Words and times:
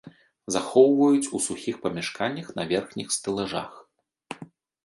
Захоўваюць 0.53 1.31
у 1.39 1.41
сухіх 1.47 1.75
памяшканнях 1.83 2.47
на 2.61 2.65
верхніх 2.75 3.07
стэлажах. 3.17 3.71